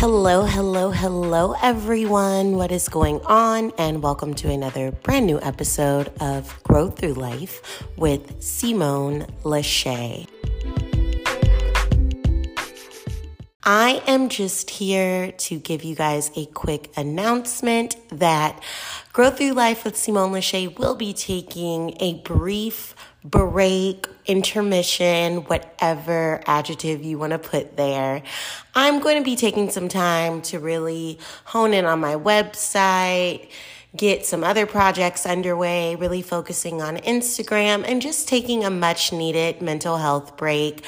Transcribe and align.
Hello, 0.00 0.44
hello, 0.44 0.92
hello, 0.92 1.56
everyone. 1.60 2.52
What 2.52 2.70
is 2.70 2.88
going 2.88 3.20
on? 3.22 3.72
And 3.78 4.00
welcome 4.00 4.32
to 4.34 4.48
another 4.48 4.92
brand 4.92 5.26
new 5.26 5.40
episode 5.40 6.12
of 6.20 6.62
Grow 6.62 6.88
Through 6.88 7.14
Life 7.14 7.82
with 7.96 8.40
Simone 8.40 9.26
Lachey. 9.42 10.28
I 13.64 14.00
am 14.06 14.28
just 14.28 14.70
here 14.70 15.32
to 15.32 15.58
give 15.58 15.82
you 15.82 15.96
guys 15.96 16.30
a 16.36 16.46
quick 16.46 16.92
announcement 16.96 17.96
that 18.10 18.62
Grow 19.12 19.30
Through 19.30 19.54
Life 19.54 19.84
with 19.84 19.96
Simone 19.96 20.30
Lachey 20.30 20.78
will 20.78 20.94
be 20.94 21.12
taking 21.12 21.96
a 21.98 22.22
brief 22.22 22.94
break, 23.24 24.06
intermission, 24.26 25.38
whatever 25.44 26.40
adjective 26.46 27.02
you 27.02 27.18
want 27.18 27.32
to 27.32 27.38
put 27.38 27.76
there. 27.76 28.22
I'm 28.74 29.00
going 29.00 29.18
to 29.18 29.24
be 29.24 29.36
taking 29.36 29.70
some 29.70 29.88
time 29.88 30.40
to 30.42 30.58
really 30.58 31.18
hone 31.46 31.74
in 31.74 31.84
on 31.84 32.00
my 32.00 32.14
website, 32.14 33.50
get 33.96 34.24
some 34.24 34.44
other 34.44 34.66
projects 34.66 35.26
underway, 35.26 35.96
really 35.96 36.22
focusing 36.22 36.80
on 36.80 36.98
Instagram, 36.98 37.84
and 37.88 38.00
just 38.00 38.28
taking 38.28 38.64
a 38.64 38.70
much 38.70 39.12
needed 39.12 39.60
mental 39.60 39.96
health 39.96 40.36
break. 40.36 40.84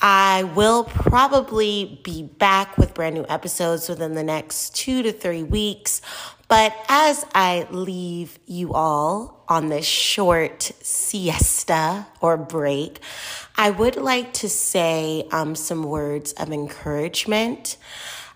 I 0.00 0.44
will 0.54 0.84
probably 0.84 2.00
be 2.04 2.22
back 2.22 2.78
with 2.78 2.94
brand 2.94 3.16
new 3.16 3.26
episodes 3.28 3.88
within 3.88 4.14
the 4.14 4.22
next 4.22 4.76
two 4.76 5.02
to 5.02 5.12
three 5.12 5.42
weeks. 5.42 6.00
But 6.48 6.74
as 6.88 7.26
I 7.34 7.66
leave 7.70 8.38
you 8.46 8.72
all 8.72 9.44
on 9.48 9.68
this 9.68 9.84
short 9.84 10.72
siesta 10.82 12.06
or 12.22 12.38
break, 12.38 13.00
I 13.56 13.70
would 13.70 13.96
like 13.96 14.32
to 14.34 14.48
say 14.48 15.28
um, 15.30 15.54
some 15.54 15.82
words 15.82 16.32
of 16.32 16.50
encouragement. 16.50 17.76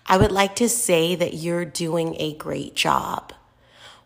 I 0.05 0.17
would 0.17 0.31
like 0.31 0.55
to 0.57 0.69
say 0.69 1.15
that 1.15 1.33
you're 1.33 1.65
doing 1.65 2.15
a 2.19 2.35
great 2.35 2.75
job 2.75 3.33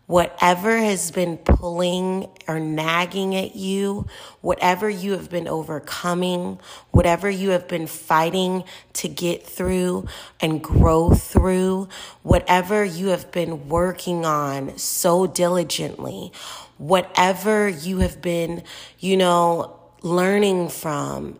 whatever 0.08 0.78
has 0.78 1.10
been 1.10 1.36
pulling 1.36 2.26
or 2.48 2.58
nagging 2.58 3.36
at 3.36 3.54
you, 3.54 4.06
whatever 4.40 4.88
you 4.88 5.12
have 5.12 5.28
been 5.28 5.46
overcoming, 5.46 6.58
whatever 6.92 7.28
you 7.28 7.50
have 7.50 7.68
been 7.68 7.86
fighting 7.86 8.64
to 8.94 9.06
get 9.06 9.46
through 9.46 10.08
and 10.40 10.62
grow 10.62 11.10
through, 11.10 11.86
whatever 12.22 12.82
you 12.82 13.08
have 13.08 13.30
been 13.30 13.68
working 13.68 14.24
on 14.24 14.76
so 14.78 15.26
diligently, 15.26 16.32
whatever 16.78 17.68
you 17.68 17.98
have 17.98 18.22
been, 18.22 18.62
you 18.98 19.14
know, 19.14 19.78
learning 20.00 20.70
from, 20.70 21.36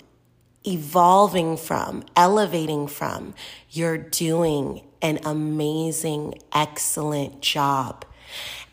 evolving 0.66 1.56
from, 1.56 2.04
elevating 2.14 2.86
from, 2.86 3.32
you're 3.70 3.96
doing 3.96 4.82
an 5.00 5.18
amazing, 5.24 6.34
excellent 6.52 7.40
job. 7.40 8.04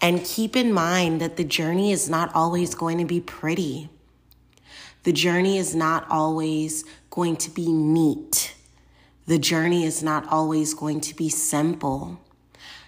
And 0.06 0.24
keep 0.24 0.56
in 0.56 0.72
mind 0.72 1.20
that 1.20 1.36
the 1.36 1.44
journey 1.44 1.92
is 1.92 2.08
not 2.08 2.30
always 2.36 2.76
going 2.76 3.00
to 3.00 3.06
be 3.06 3.20
pretty. 3.20 3.90
The 5.02 5.12
journey 5.12 5.58
is 5.58 5.74
not 5.74 6.06
always 6.12 6.86
going 7.10 7.38
to 7.38 7.50
be 7.50 7.72
neat. 7.72 8.54
The 9.26 9.40
journey 9.40 9.84
is 9.84 10.04
not 10.04 10.28
always 10.28 10.76
going 10.76 11.02
to 11.02 11.16
be 11.16 11.30
simple. 11.30 12.22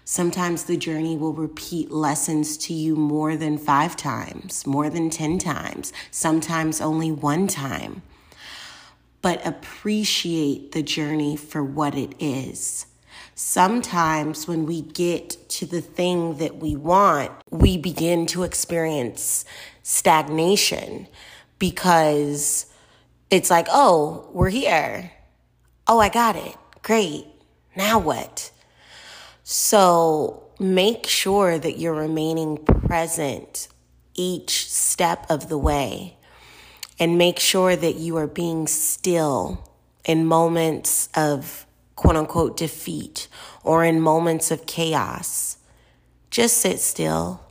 Sometimes 0.06 0.66
the 0.66 0.78
journey 0.78 1.18
will 1.18 1.34
repeat 1.34 1.90
lessons 1.90 2.56
to 2.58 2.74
you 2.76 2.96
more 2.96 3.36
than 3.36 3.58
five 3.58 3.98
times, 3.98 4.68
more 4.68 4.88
than 4.88 5.10
10 5.10 5.40
times, 5.40 5.92
sometimes 6.12 6.80
only 6.80 7.12
one 7.12 7.48
time. 7.48 8.04
But 9.24 9.44
appreciate 9.44 10.72
the 10.72 10.84
journey 10.84 11.36
for 11.36 11.64
what 11.64 11.96
it 11.96 12.14
is. 12.20 12.86
Sometimes 13.36 14.48
when 14.48 14.66
we 14.66 14.82
get 14.82 15.50
to 15.50 15.66
the 15.66 15.82
thing 15.82 16.38
that 16.38 16.58
we 16.58 16.76
want, 16.76 17.32
we 17.52 17.78
begin 17.78 18.26
to 18.28 18.44
experience 18.44 19.46
stagnation 19.84 21.08
because 21.60 22.66
it's 23.30 23.50
like, 23.50 23.68
oh, 23.70 24.30
we're 24.34 24.50
here. 24.50 25.12
Oh, 25.88 26.00
I 26.00 26.10
got 26.10 26.36
it. 26.36 26.56
Great. 26.82 27.26
Now 27.76 28.00
what? 28.00 28.52
So 29.44 30.44
make 30.60 31.06
sure 31.06 31.60
that 31.60 31.78
you're 31.78 31.94
remaining 31.94 32.58
present 32.58 33.68
each 34.16 34.70
step 34.70 35.26
of 35.30 35.48
the 35.48 35.58
way 35.58 36.18
and 37.00 37.18
make 37.18 37.40
sure 37.40 37.76
that 37.76 37.96
you 37.96 38.18
are 38.18 38.28
being 38.28 38.66
still 38.68 39.64
in 40.04 40.26
moments 40.26 41.10
of 41.16 41.67
quote 41.98 42.16
unquote 42.16 42.56
defeat 42.56 43.28
or 43.66 43.84
in 43.84 44.00
moments 44.00 44.50
of 44.52 44.66
chaos, 44.66 45.58
just 46.32 46.56
sit 46.58 46.80
still. 46.80 47.42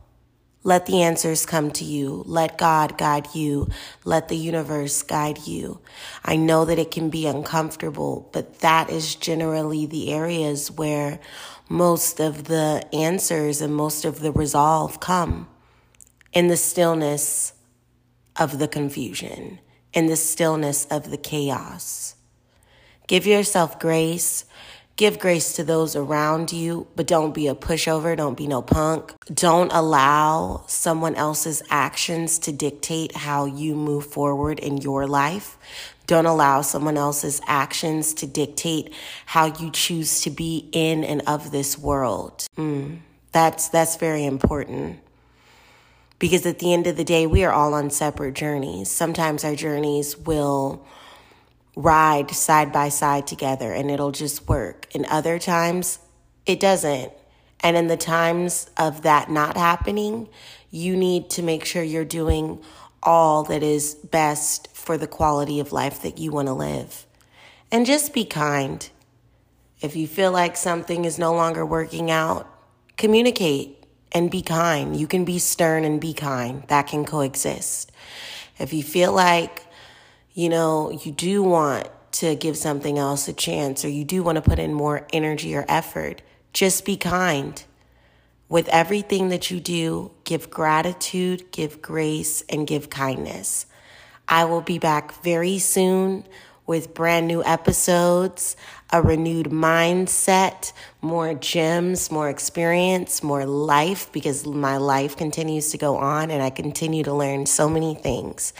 Let 0.62 0.86
the 0.86 1.02
answers 1.02 1.46
come 1.46 1.70
to 1.72 1.84
you. 1.84 2.24
Let 2.26 2.58
God 2.58 2.98
guide 2.98 3.28
you. 3.34 3.68
Let 4.04 4.26
the 4.26 4.36
universe 4.36 5.00
guide 5.04 5.46
you. 5.46 5.80
I 6.24 6.34
know 6.34 6.64
that 6.64 6.78
it 6.78 6.90
can 6.90 7.08
be 7.08 7.28
uncomfortable, 7.28 8.28
but 8.32 8.60
that 8.60 8.90
is 8.90 9.14
generally 9.14 9.86
the 9.86 10.12
areas 10.12 10.72
where 10.72 11.20
most 11.68 12.18
of 12.18 12.44
the 12.44 12.84
answers 12.92 13.60
and 13.60 13.76
most 13.76 14.04
of 14.04 14.18
the 14.18 14.32
resolve 14.32 14.98
come 14.98 15.48
in 16.32 16.48
the 16.48 16.56
stillness 16.56 17.52
of 18.34 18.58
the 18.58 18.68
confusion, 18.68 19.60
in 19.92 20.06
the 20.06 20.16
stillness 20.16 20.84
of 20.86 21.10
the 21.12 21.16
chaos. 21.16 22.15
Give 23.06 23.26
yourself 23.26 23.78
grace. 23.78 24.44
Give 24.96 25.18
grace 25.18 25.52
to 25.56 25.64
those 25.64 25.94
around 25.94 26.52
you, 26.52 26.86
but 26.96 27.06
don't 27.06 27.34
be 27.34 27.48
a 27.48 27.54
pushover. 27.54 28.16
Don't 28.16 28.36
be 28.36 28.46
no 28.46 28.62
punk. 28.62 29.12
Don't 29.32 29.70
allow 29.72 30.64
someone 30.68 31.14
else's 31.14 31.62
actions 31.68 32.38
to 32.40 32.52
dictate 32.52 33.14
how 33.14 33.44
you 33.44 33.74
move 33.74 34.06
forward 34.06 34.58
in 34.58 34.78
your 34.78 35.06
life. 35.06 35.58
Don't 36.06 36.24
allow 36.24 36.62
someone 36.62 36.96
else's 36.96 37.42
actions 37.46 38.14
to 38.14 38.26
dictate 38.26 38.94
how 39.26 39.46
you 39.46 39.70
choose 39.70 40.22
to 40.22 40.30
be 40.30 40.68
in 40.72 41.04
and 41.04 41.20
of 41.26 41.50
this 41.50 41.78
world. 41.78 42.46
Mm, 42.56 43.00
that's, 43.32 43.68
that's 43.68 43.96
very 43.96 44.24
important. 44.24 45.00
Because 46.18 46.46
at 46.46 46.58
the 46.58 46.72
end 46.72 46.86
of 46.86 46.96
the 46.96 47.04
day, 47.04 47.26
we 47.26 47.44
are 47.44 47.52
all 47.52 47.74
on 47.74 47.90
separate 47.90 48.34
journeys. 48.34 48.90
Sometimes 48.90 49.44
our 49.44 49.54
journeys 49.54 50.16
will 50.16 50.86
ride 51.76 52.30
side 52.30 52.72
by 52.72 52.88
side 52.88 53.26
together 53.26 53.72
and 53.72 53.90
it'll 53.90 54.12
just 54.12 54.48
work. 54.48 54.88
And 54.94 55.04
other 55.06 55.38
times 55.38 56.00
it 56.46 56.58
doesn't. 56.58 57.12
And 57.60 57.76
in 57.76 57.86
the 57.86 57.96
times 57.96 58.70
of 58.76 59.02
that 59.02 59.30
not 59.30 59.56
happening, 59.56 60.28
you 60.70 60.96
need 60.96 61.30
to 61.30 61.42
make 61.42 61.64
sure 61.64 61.82
you're 61.82 62.04
doing 62.04 62.62
all 63.02 63.44
that 63.44 63.62
is 63.62 63.94
best 63.94 64.68
for 64.74 64.98
the 64.98 65.06
quality 65.06 65.60
of 65.60 65.72
life 65.72 66.02
that 66.02 66.18
you 66.18 66.32
want 66.32 66.48
to 66.48 66.54
live. 66.54 67.06
And 67.70 67.86
just 67.86 68.12
be 68.14 68.24
kind. 68.24 68.88
If 69.80 69.96
you 69.96 70.06
feel 70.06 70.32
like 70.32 70.56
something 70.56 71.04
is 71.04 71.18
no 71.18 71.34
longer 71.34 71.64
working 71.64 72.10
out, 72.10 72.48
communicate 72.96 73.84
and 74.12 74.30
be 74.30 74.42
kind. 74.42 74.96
You 74.98 75.06
can 75.06 75.24
be 75.24 75.38
stern 75.38 75.84
and 75.84 76.00
be 76.00 76.14
kind. 76.14 76.62
That 76.68 76.86
can 76.86 77.04
coexist. 77.04 77.92
If 78.58 78.72
you 78.72 78.82
feel 78.82 79.12
like 79.12 79.65
you 80.36 80.50
know, 80.50 80.90
you 80.90 81.10
do 81.10 81.42
want 81.42 81.88
to 82.12 82.36
give 82.36 82.58
something 82.58 82.98
else 82.98 83.26
a 83.26 83.32
chance 83.32 83.86
or 83.86 83.88
you 83.88 84.04
do 84.04 84.22
want 84.22 84.36
to 84.36 84.42
put 84.42 84.58
in 84.58 84.74
more 84.74 85.06
energy 85.10 85.56
or 85.56 85.64
effort, 85.66 86.20
just 86.52 86.84
be 86.84 86.94
kind. 86.98 87.64
With 88.46 88.68
everything 88.68 89.30
that 89.30 89.50
you 89.50 89.60
do, 89.60 90.12
give 90.24 90.50
gratitude, 90.50 91.50
give 91.52 91.80
grace, 91.80 92.44
and 92.50 92.66
give 92.66 92.90
kindness. 92.90 93.64
I 94.28 94.44
will 94.44 94.60
be 94.60 94.78
back 94.78 95.22
very 95.22 95.58
soon 95.58 96.26
with 96.66 96.94
brand 96.94 97.28
new 97.28 97.44
episodes, 97.44 98.56
a 98.92 99.02
renewed 99.02 99.46
mindset, 99.46 100.72
more 101.00 101.34
gems, 101.34 102.10
more 102.10 102.28
experience, 102.28 103.22
more 103.22 103.46
life, 103.46 104.10
because 104.12 104.46
my 104.46 104.76
life 104.76 105.16
continues 105.16 105.70
to 105.70 105.78
go 105.78 105.96
on 105.96 106.30
and 106.30 106.42
I 106.42 106.50
continue 106.50 107.04
to 107.04 107.14
learn 107.14 107.46
so 107.46 107.68
many 107.68 107.94
things. 107.94 108.52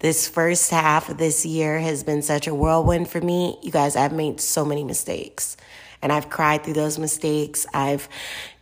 This 0.00 0.28
first 0.28 0.70
half 0.70 1.08
of 1.08 1.18
this 1.18 1.44
year 1.44 1.80
has 1.80 2.04
been 2.04 2.22
such 2.22 2.46
a 2.46 2.54
whirlwind 2.54 3.08
for 3.08 3.20
me. 3.20 3.58
You 3.62 3.72
guys, 3.72 3.96
I've 3.96 4.12
made 4.12 4.40
so 4.40 4.64
many 4.64 4.84
mistakes 4.84 5.56
and 6.02 6.12
I've 6.12 6.30
cried 6.30 6.62
through 6.62 6.74
those 6.74 6.98
mistakes. 6.98 7.66
I've, 7.74 8.08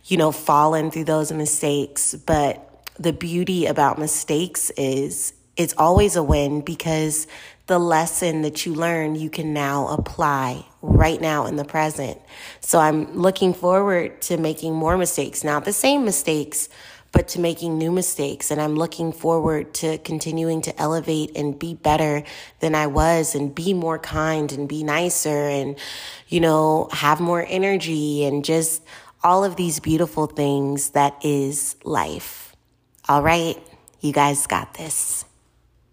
you 0.05 0.17
know, 0.17 0.31
fallen 0.31 0.89
through 0.89 1.05
those 1.05 1.31
mistakes. 1.31 2.15
But 2.15 2.63
the 2.99 3.13
beauty 3.13 3.67
about 3.67 3.99
mistakes 3.99 4.71
is 4.71 5.33
it's 5.57 5.73
always 5.77 6.15
a 6.15 6.23
win 6.23 6.61
because 6.61 7.27
the 7.65 7.79
lesson 7.79 8.43
that 8.43 8.65
you 8.65 8.73
learn, 8.73 9.15
you 9.15 9.29
can 9.29 9.53
now 9.53 9.87
apply 9.89 10.65
right 10.81 11.19
now 11.19 11.45
in 11.47 11.57
the 11.57 11.65
present. 11.65 12.19
So 12.61 12.79
I'm 12.79 13.13
looking 13.17 13.53
forward 13.53 14.21
to 14.23 14.37
making 14.37 14.73
more 14.73 14.97
mistakes. 14.97 15.43
Not 15.43 15.65
the 15.65 15.73
same 15.73 16.05
mistakes, 16.05 16.69
but 17.11 17.27
to 17.29 17.41
making 17.41 17.77
new 17.77 17.91
mistakes. 17.91 18.51
And 18.51 18.61
I'm 18.61 18.75
looking 18.75 19.11
forward 19.11 19.73
to 19.75 19.97
continuing 19.97 20.61
to 20.61 20.81
elevate 20.81 21.35
and 21.35 21.57
be 21.57 21.73
better 21.73 22.23
than 22.59 22.73
I 22.73 22.87
was 22.87 23.35
and 23.35 23.53
be 23.53 23.73
more 23.73 23.99
kind 23.99 24.51
and 24.51 24.69
be 24.69 24.83
nicer 24.83 25.29
and, 25.29 25.77
you 26.29 26.39
know, 26.39 26.87
have 26.91 27.19
more 27.19 27.45
energy 27.47 28.23
and 28.23 28.45
just 28.45 28.81
all 29.23 29.43
of 29.43 29.55
these 29.55 29.79
beautiful 29.79 30.27
things 30.27 30.91
that 30.91 31.17
is 31.25 31.75
life. 31.83 32.55
All 33.09 33.23
right, 33.23 33.57
you 33.99 34.13
guys 34.13 34.47
got 34.47 34.75
this. 34.75 35.25